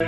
[0.00, 0.06] Em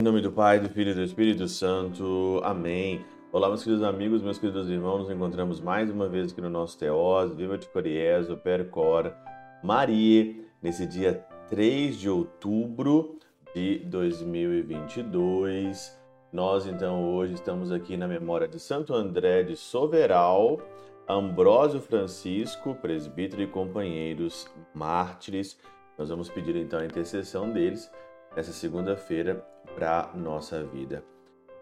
[0.00, 2.40] nome do Pai, do Filho e do Espírito Santo.
[2.44, 3.04] Amém.
[3.32, 5.00] Olá, meus queridos amigos, meus queridos irmãos.
[5.00, 9.12] Nos encontramos mais uma vez aqui no nosso Teós, Viva de Coriés, o Percor,
[9.60, 11.14] Maria, nesse dia
[11.50, 13.18] 3 de outubro
[13.52, 15.98] de 2022.
[16.32, 20.60] Nós, então, hoje estamos aqui na memória de Santo André de Soveral,
[21.08, 25.58] Ambrósio Francisco, presbítero e companheiros mártires.
[25.96, 27.90] Nós vamos pedir então a intercessão deles
[28.36, 29.42] nessa segunda-feira
[29.74, 31.02] para nossa vida.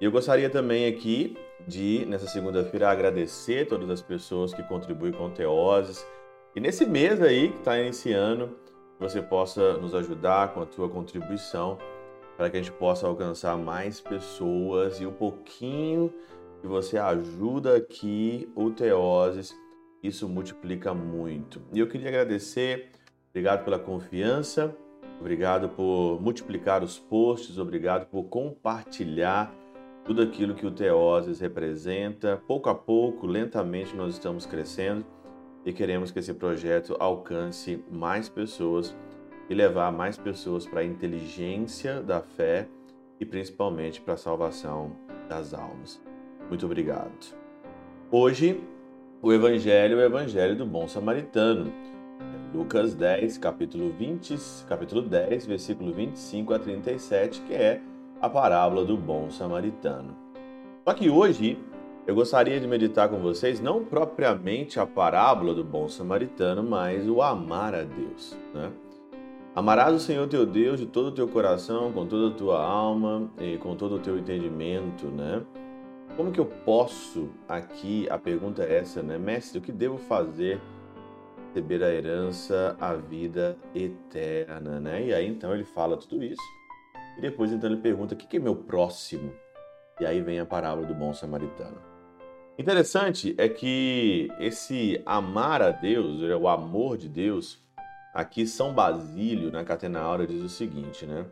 [0.00, 5.30] E eu gostaria também aqui de, nessa segunda-feira, agradecer todas as pessoas que contribuem com
[5.30, 6.04] Teoses.
[6.56, 8.58] E nesse mês aí que está iniciando,
[8.98, 11.78] você possa nos ajudar com a tua contribuição
[12.36, 16.12] para que a gente possa alcançar mais pessoas e um pouquinho
[16.66, 19.56] que você ajuda aqui o Teoses,
[20.02, 21.62] isso multiplica muito.
[21.72, 22.90] E eu queria agradecer,
[23.30, 24.76] obrigado pela confiança,
[25.20, 29.54] obrigado por multiplicar os posts, obrigado por compartilhar
[30.04, 32.42] tudo aquilo que o Teoses representa.
[32.46, 35.04] Pouco a pouco, lentamente, nós estamos crescendo
[35.64, 38.94] e queremos que esse projeto alcance mais pessoas
[39.48, 42.68] e levar mais pessoas para a inteligência da fé
[43.20, 44.96] e principalmente para a salvação
[45.28, 46.00] das almas.
[46.48, 47.34] Muito obrigado.
[48.10, 48.60] Hoje,
[49.20, 51.72] o Evangelho é o Evangelho do Bom Samaritano.
[52.54, 54.36] Lucas 10, capítulo 20,
[54.68, 57.80] capítulo 10, versículo 25 a 37, que é
[58.20, 60.16] a parábola do bom samaritano.
[60.86, 61.58] Só que hoje
[62.06, 67.20] eu gostaria de meditar com vocês não propriamente a parábola do bom samaritano, mas o
[67.20, 68.70] amar a Deus, né?
[69.54, 73.28] Amarás o Senhor teu Deus de todo o teu coração, com toda a tua alma
[73.40, 75.42] e com todo o teu entendimento, né?
[76.16, 79.18] Como que eu posso aqui, a pergunta é essa, né?
[79.18, 80.60] Mestre, o que devo fazer
[81.48, 85.06] receber a herança, a vida eterna, né?
[85.06, 86.42] E aí então ele fala tudo isso.
[87.16, 89.32] E depois então ele pergunta: o que é meu próximo?
[90.00, 91.76] E aí vem a parábola do bom samaritano.
[92.58, 97.62] Interessante é que esse amar a Deus, o amor de Deus,
[98.14, 101.26] Aqui São Basílio, na Catena Áurea, diz o seguinte, né?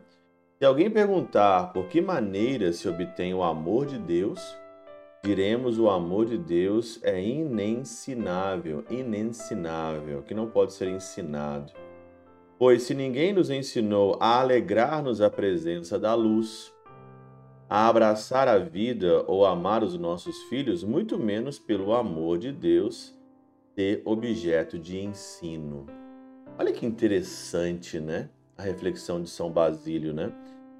[0.59, 4.55] Se alguém perguntar por que maneira se obtém o amor de Deus,
[5.25, 11.73] diremos o amor de Deus é inensinável, inensinável, que não pode ser ensinado.
[12.59, 16.71] Pois se ninguém nos ensinou a alegrar-nos à presença da luz,
[17.67, 23.11] a abraçar a vida ou amar os nossos filhos, muito menos pelo amor de Deus,
[23.73, 25.87] ser objeto de ensino.
[26.59, 28.29] Olha que interessante, né?
[28.55, 30.31] A reflexão de São Basílio, né?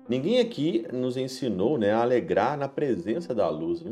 [0.07, 3.91] Ninguém aqui nos ensinou, né, a alegrar na presença da luz, né?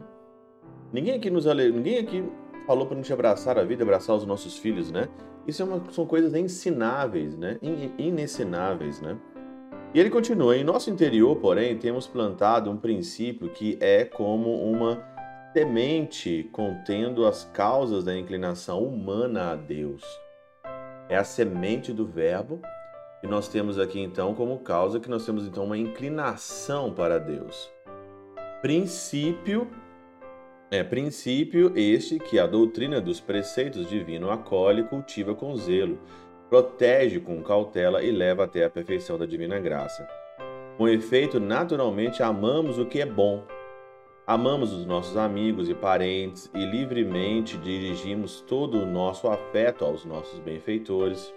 [0.94, 1.72] Ninguém aqui nos ale...
[1.72, 2.24] ninguém aqui
[2.68, 5.10] falou para a gente abraçar a vida, abraçar os nossos filhos, né?
[5.48, 5.84] Isso é uma...
[5.92, 7.58] são coisas ensináveis, né?
[7.98, 9.18] Inensináveis, né?
[9.94, 15.04] E ele continua: em nosso interior, porém, temos plantado um princípio que é como uma
[15.52, 20.04] semente contendo as causas da inclinação humana a Deus
[21.10, 22.60] é a semente do verbo.
[23.22, 27.72] E nós temos aqui então como causa que nós temos então uma inclinação para Deus.
[28.62, 29.70] Princípio
[30.76, 36.00] é princípio este que a doutrina dos preceitos divino acolhe cultiva com zelo,
[36.50, 40.08] protege com cautela e leva até a perfeição da divina graça.
[40.78, 43.46] Com efeito, naturalmente amamos o que é bom,
[44.26, 50.40] Amamos os nossos amigos e parentes e livremente dirigimos todo o nosso afeto aos nossos
[50.40, 51.34] benfeitores.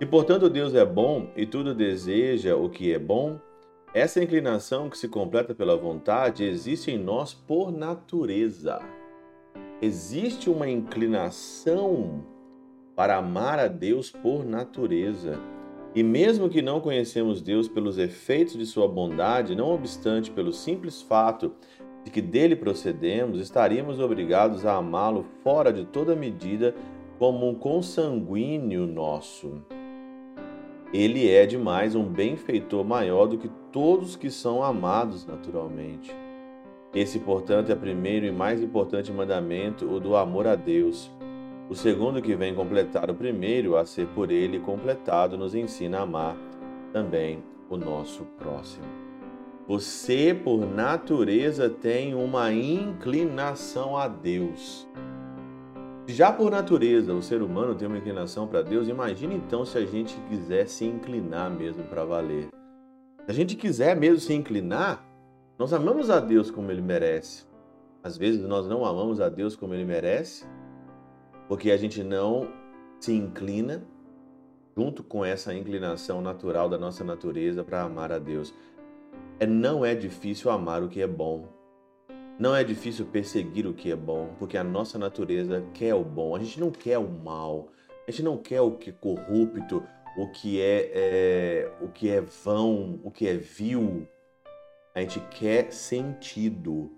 [0.00, 3.40] E portanto Deus é bom e tudo deseja o que é bom,
[3.94, 8.80] essa inclinação que se completa pela vontade existe em nós por natureza.
[9.80, 12.24] Existe uma inclinação
[12.94, 15.38] para amar a Deus por natureza.
[15.94, 21.00] E mesmo que não conhecemos Deus pelos efeitos de sua bondade, não obstante pelo simples
[21.00, 21.52] fato
[22.04, 26.74] de que dele procedemos, estaríamos obrigados a amá-lo fora de toda medida
[27.18, 29.62] como um consanguíneo nosso.
[30.92, 36.14] Ele é demais um benfeitor maior do que todos que são amados naturalmente.
[36.94, 41.10] Esse, portanto, é o primeiro e mais importante mandamento, o do amor a Deus.
[41.68, 46.02] O segundo, que vem completar o primeiro, a ser por ele completado, nos ensina a
[46.02, 46.36] amar
[46.90, 48.86] também o nosso próximo.
[49.66, 54.88] Você, por natureza, tem uma inclinação a Deus.
[56.10, 59.84] Já por natureza o ser humano tem uma inclinação para Deus, imagine então se a
[59.84, 62.48] gente quiser se inclinar mesmo para valer.
[63.26, 65.04] Se a gente quiser mesmo se inclinar,
[65.58, 67.44] nós amamos a Deus como ele merece.
[68.02, 70.46] Às vezes nós não amamos a Deus como ele merece,
[71.46, 72.48] porque a gente não
[72.98, 73.84] se inclina
[74.74, 78.54] junto com essa inclinação natural da nossa natureza para amar a Deus.
[79.38, 81.57] É, não é difícil amar o que é bom.
[82.38, 86.36] Não é difícil perseguir o que é bom, porque a nossa natureza quer o bom.
[86.36, 87.68] A gente não quer o mal.
[88.06, 89.82] A gente não quer o que é corrupto,
[90.16, 94.06] o que é, é o que é vão, o que é vil.
[94.94, 96.92] A gente quer sentido.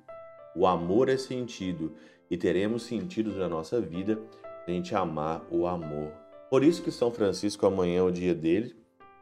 [0.54, 1.94] O amor é sentido
[2.30, 4.18] e teremos sentido na nossa vida
[4.64, 6.12] se a gente amar o amor.
[6.50, 8.76] Por isso que São Francisco amanhã é o dia dele,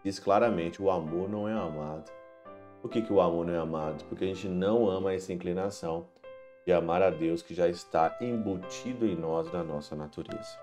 [0.04, 2.10] diz claramente o amor não é amado.
[2.80, 4.04] Por que, que o amor não é amado?
[4.04, 6.06] Porque a gente não ama essa inclinação
[6.64, 10.58] de amar a Deus que já está embutido em nós na nossa natureza.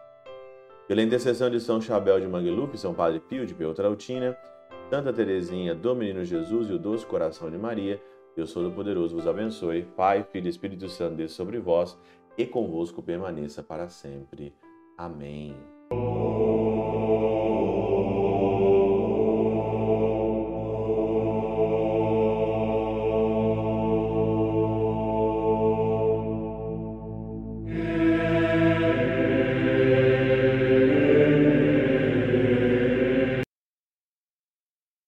[0.87, 4.37] Pela intercessão de São Chabel de Mangluf, São Padre Pio de Peltrautina,
[4.89, 7.99] Santa Teresinha do Menino Jesus e o Doce Coração de Maria,
[8.35, 9.87] Deus Todo-Poderoso vos abençoe.
[9.95, 11.97] Pai, Filho e Espírito Santo, desça sobre vós
[12.37, 14.53] e convosco permaneça para sempre.
[14.97, 15.55] Amém.